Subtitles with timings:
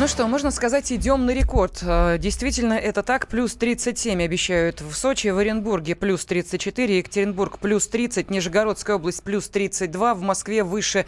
[0.00, 1.80] Ну что, можно сказать, идем на рекорд.
[1.82, 3.26] Э, действительно, это так.
[3.26, 9.48] Плюс 37 обещают в Сочи, в Оренбурге плюс 34, Екатеринбург плюс 30, Нижегородская область плюс
[9.48, 11.04] 32, в Москве выше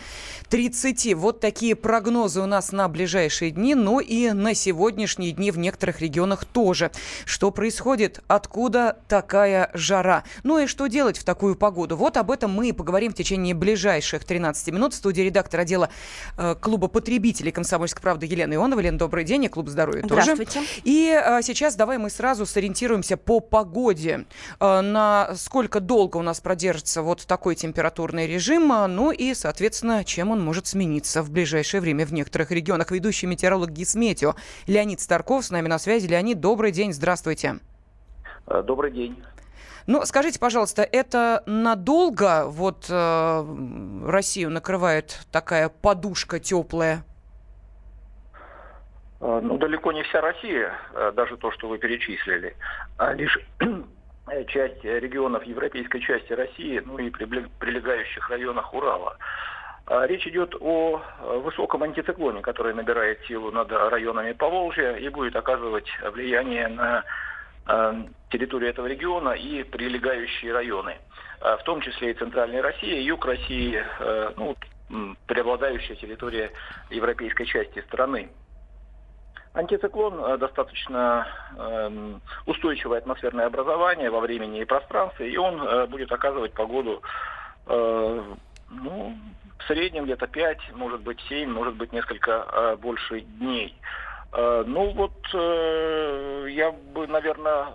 [0.48, 1.14] 30.
[1.14, 6.00] Вот такие прогнозы у нас на ближайшие дни, ну и на сегодняшние дни в некоторых
[6.00, 6.90] регионах тоже.
[7.26, 8.24] Что происходит?
[8.26, 10.24] Откуда такая жара?
[10.42, 11.96] Ну и что делать в такую погоду?
[11.96, 14.94] Вот об этом мы и поговорим в течение ближайших 13 минут.
[14.94, 15.90] В студии редактор отдела
[16.36, 18.79] э, клуба потребителей «Комсомольской правды» Елена Ионова.
[18.80, 20.22] Лен, добрый день, и Клуб здоровья тоже.
[20.22, 20.60] Здравствуйте.
[20.84, 24.26] И а, сейчас давай мы сразу сориентируемся по погоде.
[24.58, 30.04] А, на сколько долго у нас продержится вот такой температурный режим, а, ну и, соответственно,
[30.04, 32.90] чем он может смениться в ближайшее время в некоторых регионах.
[32.90, 34.34] Ведущий метеоролог Гисметео
[34.66, 36.06] Леонид Старков с нами на связи.
[36.06, 37.58] Леонид, добрый день, здравствуйте.
[38.46, 39.22] Э, добрый день.
[39.86, 47.04] Ну, скажите, пожалуйста, это надолго вот э, Россию накрывает такая подушка теплая?
[49.20, 52.56] Э, ну, далеко не вся Россия, э, даже то, что вы перечислили,
[52.96, 53.38] а лишь
[54.48, 59.16] часть регионов европейской части России, ну и прилегающих районах Урала.
[59.86, 65.36] А речь идет о э, высоком антициклоне, который набирает силу над районами Поволжья и будет
[65.36, 67.04] оказывать влияние на
[68.30, 70.96] территорию этого региона и прилегающие районы,
[71.40, 73.80] в том числе и Центральная Россия, Юг России,
[74.36, 74.56] ну,
[75.26, 76.50] преобладающая территория
[76.90, 78.30] европейской части страны.
[79.52, 82.14] Антициклон э, достаточно э,
[82.46, 87.02] устойчивое атмосферное образование во времени и пространстве, и он э, будет оказывать погоду
[87.66, 88.24] э,
[88.70, 89.16] ну,
[89.58, 93.76] в среднем где-то 5, может быть 7, может быть несколько больше дней.
[94.32, 95.12] Ну вот
[96.48, 97.66] я бы, наверное,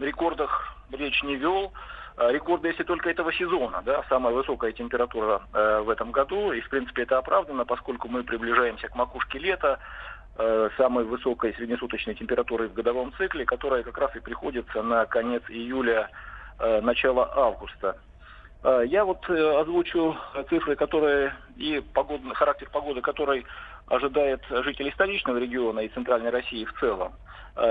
[0.00, 1.72] рекордах речь не вел.
[2.16, 7.02] Рекорды, если только этого сезона, да, самая высокая температура в этом году, и в принципе
[7.02, 9.80] это оправдано, поскольку мы приближаемся к макушке лета,
[10.76, 16.10] самой высокой среднесуточной температурой в годовом цикле, которая как раз и приходится на конец июля,
[16.58, 17.96] э, начало августа.
[18.62, 20.16] Э, я вот озвучу
[20.50, 23.46] цифры, которые и погодный, характер погоды, который
[23.86, 27.12] ожидает жителей столичного региона и центральной России в целом.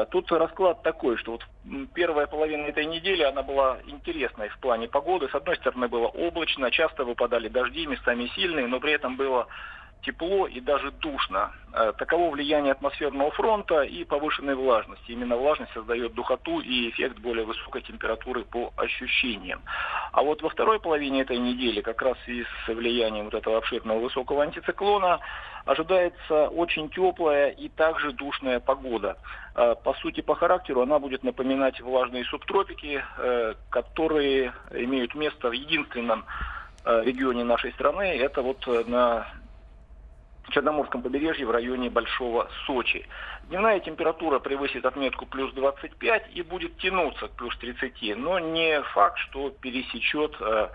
[0.09, 1.45] Тут расклад такой, что вот
[1.93, 5.29] первая половина этой недели, она была интересной в плане погоды.
[5.29, 9.45] С одной стороны, было облачно, часто выпадали дожди, местами сильные, но при этом было
[10.05, 11.51] тепло и даже душно.
[11.73, 15.11] Э, таково влияние атмосферного фронта и повышенной влажности.
[15.11, 19.61] Именно влажность создает духоту и эффект более высокой температуры по ощущениям.
[20.11, 23.99] А вот во второй половине этой недели, как раз и с влиянием вот этого обширного
[23.99, 25.19] высокого антициклона,
[25.65, 29.17] ожидается очень теплая и также душная погода.
[29.55, 35.53] Э, по сути, по характеру она будет напоминать влажные субтропики, э, которые имеют место в
[35.53, 36.25] единственном
[36.85, 38.15] регионе нашей страны.
[38.15, 39.25] Это вот на
[40.51, 43.07] Черноморском побережье в районе Большого Сочи.
[43.43, 49.17] Дневная температура превысит отметку плюс 25 и будет тянуться к плюс 30, но не факт,
[49.19, 50.69] что пересечет э,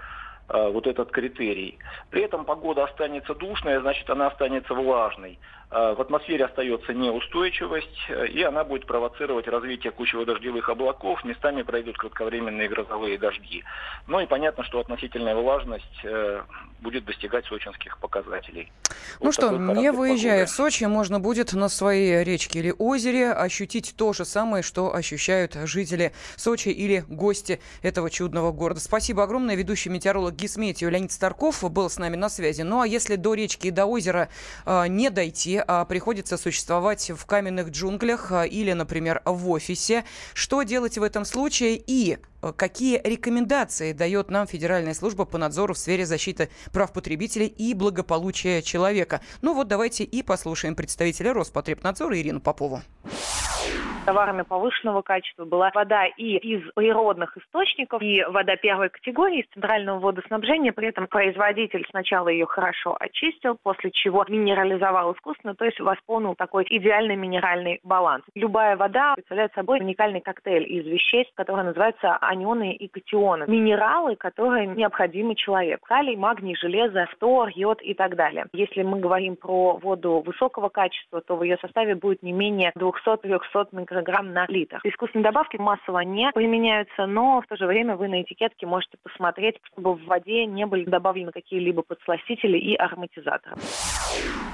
[0.52, 1.78] вот этот критерий.
[2.10, 5.38] При этом погода останется душная, значит она останется влажной.
[5.72, 11.96] Э, в атмосфере остается неустойчивость, э, и она будет провоцировать развитие кучево-дождевых облаков, местами пройдут
[11.96, 13.62] кратковременные грозовые дожди.
[14.08, 16.42] Ну и понятно, что относительная влажность э,
[16.80, 18.72] будет достигать сочинских показателей.
[19.20, 20.46] Ну вот что, не выезжая погоды.
[20.46, 25.54] в Сочи, можно будет на своей речке или озере ощутить то же самое, что ощущают
[25.54, 28.80] жители Сочи или гости этого чудного города.
[28.80, 29.54] Спасибо огромное.
[29.54, 32.62] Ведущий метеоролог Гисметью Леонид Старков был с нами на связи.
[32.62, 34.30] Ну а если до речки и до озера
[34.64, 40.04] э, не дойти, а, приходится существовать в каменных джунглях а, или, например, в офисе.
[40.32, 45.74] Что делать в этом случае и а, какие рекомендации дает нам Федеральная служба по надзору
[45.74, 49.20] в сфере защиты прав потребителей и благополучия человека?
[49.42, 52.82] Ну вот давайте и послушаем представителя Роспотребнадзора Ирину Попову
[54.04, 59.98] товарами повышенного качества была вода и из природных источников, и вода первой категории из центрального
[59.98, 60.72] водоснабжения.
[60.72, 66.66] При этом производитель сначала ее хорошо очистил, после чего минерализовал искусственно, то есть восполнил такой
[66.68, 68.24] идеальный минеральный баланс.
[68.34, 73.44] Любая вода представляет собой уникальный коктейль из веществ, которые называются анионы и катионы.
[73.46, 75.86] Минералы, которые необходимы человеку.
[75.86, 78.46] Калий, магний, железо, фтор, йод и так далее.
[78.52, 83.68] Если мы говорим про воду высокого качества, то в ее составе будет не менее 200-300
[83.90, 84.80] микрограмм на литр.
[84.84, 89.56] Искусственные добавки массово не применяются, но в то же время вы на этикетке можете посмотреть,
[89.72, 93.56] чтобы в воде не были добавлены какие-либо подсластители и ароматизаторы.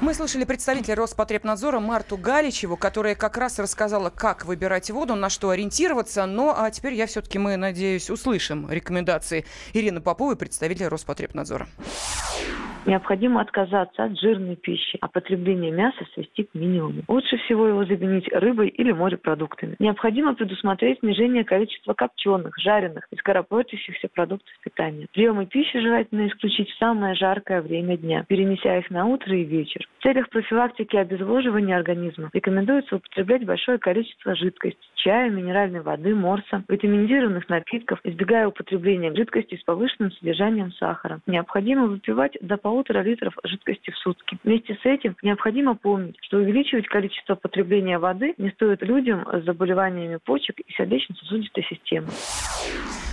[0.00, 5.50] Мы слышали представителя Роспотребнадзора Марту Галичеву, которая как раз рассказала, как выбирать воду, на что
[5.50, 6.26] ориентироваться.
[6.26, 11.66] Но а теперь я все-таки, мы, надеюсь, услышим рекомендации Ирины Поповой, представителя Роспотребнадзора.
[12.86, 17.02] Необходимо отказаться от жирной пищи, а потребление мяса свести к минимуму.
[17.08, 19.74] Лучше всего его заменить рыбой или морепродуктами.
[19.80, 25.08] Необходимо предусмотреть снижение количества копченых, жареных и скоропортящихся продуктов питания.
[25.12, 29.86] Приемы пищи желательно исключить в самое жаркое время дня, перенеся их на утро и вечер.
[29.98, 37.48] В целях профилактики обезвоживания организма рекомендуется употреблять большое количество жидкости, чая, минеральной воды, морса, витаминизированных
[37.48, 41.18] напитков, избегая употребления жидкости с повышенным содержанием сахара.
[41.26, 44.38] Необходимо выпивать до полутора литров жидкости в сутки.
[44.44, 50.18] Вместе с этим необходимо помнить, что увеличивать количество потребления воды не стоит людям с заболеваниями
[50.24, 52.08] почек и сердечно-сосудистой системы.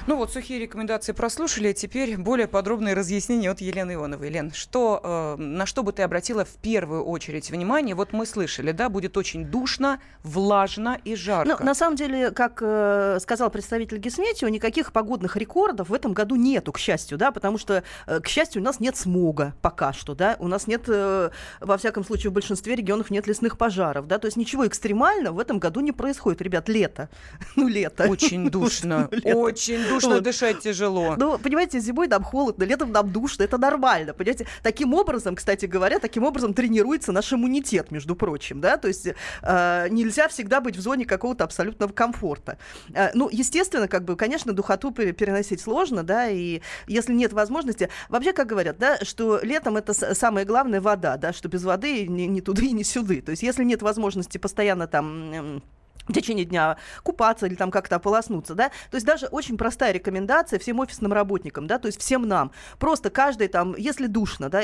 [0.05, 4.29] Ну вот, сухие рекомендации прослушали, а теперь более подробные разъяснения от Елены Ивановой.
[4.29, 7.95] Лен, что, э, на что бы ты обратила в первую очередь внимание?
[7.95, 11.55] Вот мы слышали, да, будет очень душно, влажно и жарко.
[11.57, 16.35] Ну, на самом деле, как э, сказал представитель Гесметио, никаких погодных рекордов в этом году
[16.35, 20.15] нету, к счастью, да, потому что, э, к счастью, у нас нет смога пока что,
[20.15, 21.29] да, у нас нет, э,
[21.61, 25.39] во всяком случае, в большинстве регионов нет лесных пожаров, да, то есть ничего экстремального в
[25.39, 26.41] этом году не происходит.
[26.41, 27.09] Ребят, лето,
[27.56, 28.03] ну лето.
[28.09, 30.24] Очень душно, очень душно, вот.
[30.24, 31.16] дышать тяжело.
[31.18, 34.48] Ну, понимаете, зимой нам холодно, летом нам душно, это нормально, понимаете.
[34.62, 39.88] Таким образом, кстати говоря, таким образом тренируется наш иммунитет, между прочим, да, то есть э,
[39.90, 42.57] нельзя всегда быть в зоне какого-то абсолютного комфорта.
[42.94, 48.34] Э, ну, естественно, как бы, конечно, духоту переносить сложно, да, и если нет возможности, вообще,
[48.34, 52.42] как говорят, да, что летом это самое главное вода, да, что без воды ни, ни
[52.42, 53.04] туда и ни сюда.
[53.04, 55.62] То есть если нет возможности постоянно там
[56.07, 60.59] в течение дня купаться или там как-то ополоснуться, да, то есть даже очень простая рекомендация
[60.59, 64.63] всем офисным работникам, да, то есть всем нам, просто каждый там, если душно, да,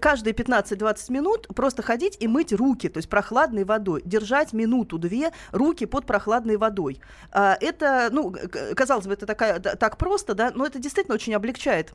[0.00, 5.86] каждые 15-20 минут просто ходить и мыть руки, то есть прохладной водой, держать минуту-две руки
[5.86, 7.00] под прохладной водой.
[7.30, 8.34] А, это, ну,
[8.74, 11.94] казалось бы, это такая, так просто, да, но это действительно очень облегчает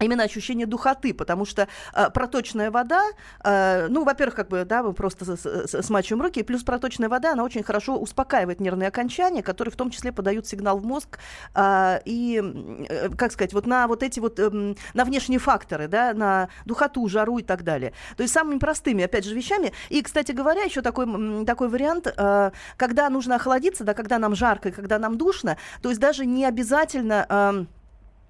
[0.00, 3.02] именно ощущение духоты, потому что э, проточная вода,
[3.44, 5.36] э, ну, во-первых, как бы, да, мы просто
[5.82, 10.12] смачиваем руки, плюс проточная вода, она очень хорошо успокаивает нервные окончания, которые в том числе
[10.12, 11.18] подают сигнал в мозг,
[11.54, 12.42] э, и,
[12.88, 14.50] э, как сказать, вот на вот эти вот, э,
[14.94, 17.92] на внешние факторы, да, на духоту, жару и так далее.
[18.16, 19.72] То есть самыми простыми, опять же, вещами.
[19.88, 24.70] И, кстати говоря, еще такой, такой вариант, э, когда нужно охладиться, да, когда нам жарко
[24.70, 27.26] и когда нам душно, то есть даже не обязательно...
[27.28, 27.64] Э,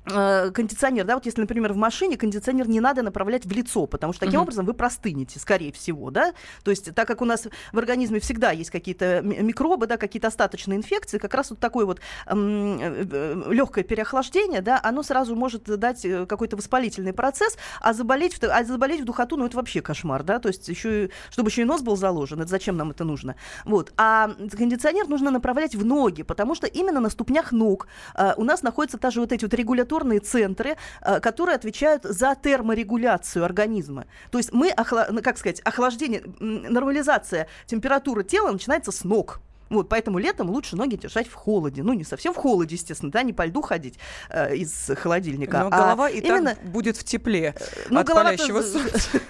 [0.05, 4.25] кондиционер, да, вот если, например, в машине кондиционер не надо направлять в лицо, потому что
[4.25, 4.45] таким uh-huh.
[4.45, 6.33] образом вы простынете, скорее всего, да,
[6.65, 10.79] то есть так как у нас в организме всегда есть какие-то микробы, да, какие-то остаточные
[10.79, 16.05] инфекции, как раз вот такое вот эм, э, легкое переохлаждение, да, оно сразу может дать
[16.05, 20.23] э, какой-то воспалительный процесс, а заболеть, в, а заболеть в духоту, ну, это вообще кошмар,
[20.23, 23.37] да, то есть еще, чтобы еще и нос был заложен, это зачем нам это нужно,
[23.67, 28.45] вот, а кондиционер нужно направлять в ноги, потому что именно на ступнях ног э, у
[28.45, 34.07] нас находятся даже вот эти вот регуляторы регуляторные центры, э, которые отвечают за терморегуляцию организма.
[34.31, 34.73] То есть мы,
[35.11, 39.41] ну, как сказать, охлаждение, нормализация температуры тела начинается с ног.
[39.71, 41.85] Вот, поэтому летом лучше ноги держать в холоде.
[41.85, 45.61] Ну, не совсем в холоде, естественно, да, не по льду ходить э, из холодильника.
[45.61, 46.57] Но а голова и именно...
[46.57, 49.21] так будет в тепле э, ну, от палящего солнца.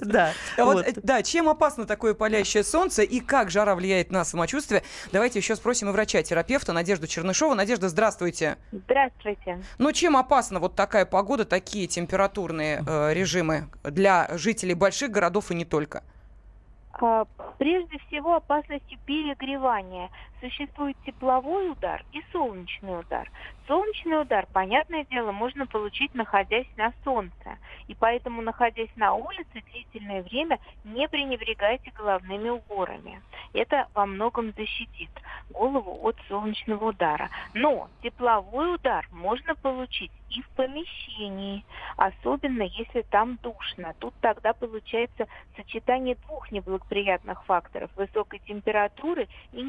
[0.00, 0.32] Да.
[0.56, 4.82] А да, чем опасно такое палящее солнце и как жара влияет на самочувствие?
[5.12, 7.54] Давайте еще спросим и врача-терапевта Надежду Чернышову.
[7.54, 8.56] Надежда, здравствуйте.
[8.72, 9.62] Здравствуйте.
[9.76, 15.54] Ну, чем опасна вот такая погода, такие температурные э, режимы для жителей больших городов и
[15.54, 16.02] не только?
[17.00, 17.24] А,
[17.58, 20.10] прежде всего опасностью перегревания.
[20.44, 23.30] Существует тепловой удар и солнечный удар.
[23.66, 27.56] Солнечный удар, понятное дело, можно получить, находясь на солнце.
[27.88, 33.22] И поэтому, находясь на улице длительное время, не пренебрегайте головными уборами.
[33.54, 35.08] Это во многом защитит
[35.48, 37.30] голову от солнечного удара.
[37.54, 41.64] Но тепловой удар можно получить и в помещении,
[41.96, 43.94] особенно если там душно.
[43.98, 49.62] Тут тогда получается сочетание двух неблагоприятных факторов– высокой температуры и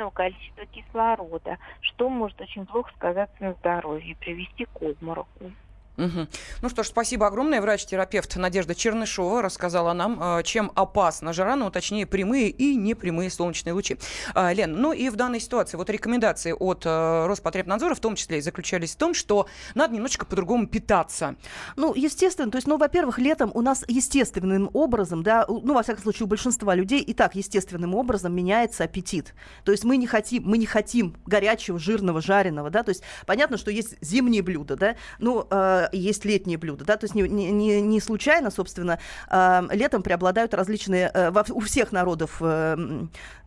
[0.00, 5.52] недостаточного количества кислорода, что может очень плохо сказаться на здоровье, привести к обмороку.
[6.00, 6.26] Угу.
[6.62, 7.60] Ну что ж, спасибо огромное.
[7.60, 13.74] Врач-терапевт Надежда Чернышова рассказала нам, а, чем опасна жара, ну, точнее, прямые и непрямые солнечные
[13.74, 13.98] лучи.
[14.34, 18.38] А, Лен, ну и в данной ситуации вот рекомендации от а, Роспотребнадзора в том числе
[18.38, 21.36] и заключались в том, что надо немножечко по-другому питаться.
[21.76, 26.02] Ну, естественно, то есть, ну, во-первых, летом у нас естественным образом, да, ну, во всяком
[26.02, 29.34] случае, у большинства людей и так естественным образом меняется аппетит.
[29.64, 33.58] То есть мы не хотим, мы не хотим горячего, жирного, жареного, да, то есть понятно,
[33.58, 37.80] что есть зимние блюда, да, ну, э, есть летние блюда, да, то есть не, не,
[37.80, 38.98] не случайно, собственно,
[39.30, 42.76] э, летом преобладают различные, э, у всех народов э,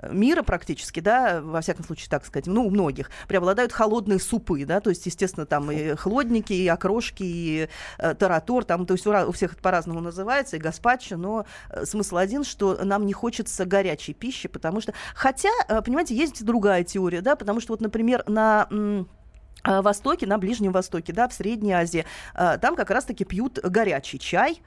[0.10, 4.80] мира практически, да, во всяком случае, так сказать, ну, у многих, преобладают холодные супы, да,
[4.80, 9.32] то есть, естественно, там и хлодники, и окрошки, и э, таратор, там, то есть у,
[9.32, 14.14] всех это по-разному называется, и гаспачо, но э, смысл один, что нам не хочется горячей
[14.14, 15.50] пищи, потому что, хотя,
[15.86, 18.68] понимаете, есть другая теория, да, потому что вот, например, на
[19.64, 22.06] Востоке, на Ближнем Востоке, да, в Средней Азии,
[22.36, 24.62] э, там как раз-таки пьют горячий чай,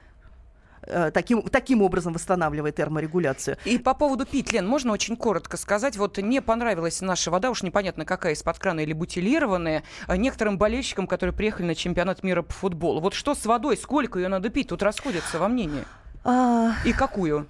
[0.81, 3.57] э, таким, таким образом восстанавливает терморегуляцию.
[3.65, 7.61] И по поводу пить, Лен, можно очень коротко сказать, вот не понравилась наша вода, уж
[7.61, 12.99] непонятно какая, из-под крана или бутилированная, некоторым болельщикам, которые приехали на чемпионат мира по футболу.
[12.99, 15.83] Вот что с водой, сколько ее надо пить, тут расходятся во мнении.
[16.23, 16.73] А...
[16.85, 17.47] И какую?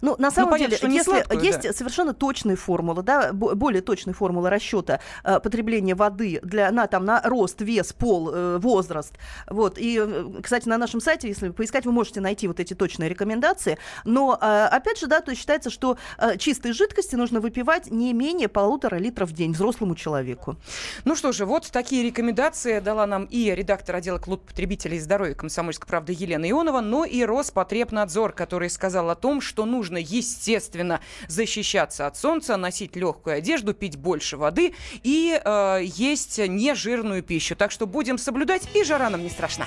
[0.00, 1.72] Ну, на ну, самом ну, понятно, деле, если сладкую, есть да.
[1.72, 7.20] совершенно точные формулы, да, более точные формулы расчета э, потребления воды для, на, там, на
[7.22, 9.14] рост, вес, пол, э, возраст.
[9.48, 9.78] Вот.
[9.78, 13.78] И, э, кстати, на нашем сайте, если поискать, вы можете найти вот эти точные рекомендации.
[14.04, 18.12] Но, э, опять же, да, то есть считается, что э, чистой жидкости нужно выпивать не
[18.12, 20.56] менее полутора литров в день взрослому человеку.
[21.04, 25.86] Ну что же, вот такие рекомендации дала нам и редактор отдела клуб потребителей здоровья комсомольской
[25.86, 32.16] правды Елена Ионова, но и Роспотребнадзор, который сказал о том, что нужно, естественно, защищаться от
[32.16, 37.56] солнца, носить легкую одежду, пить больше воды и э, есть нежирную пищу.
[37.56, 39.66] Так что будем соблюдать, и жара нам не страшна.